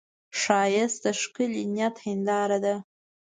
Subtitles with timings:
[0.39, 2.75] ښایست د ښکلي نیت هنداره ده